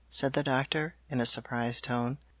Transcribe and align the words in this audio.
said 0.09 0.33
the 0.33 0.41
Doctor 0.41 0.95
in 1.09 1.21
a 1.21 1.27
surprised 1.27 1.83
tone. 1.83 2.17